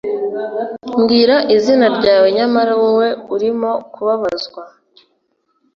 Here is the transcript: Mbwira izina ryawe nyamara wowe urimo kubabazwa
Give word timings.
Mbwira 0.99 1.35
izina 1.55 1.87
ryawe 1.97 2.27
nyamara 2.37 2.71
wowe 2.81 3.07
urimo 3.35 3.71
kubabazwa 3.93 4.61